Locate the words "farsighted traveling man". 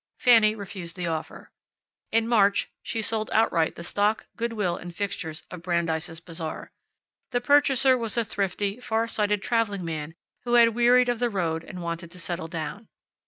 8.79-10.15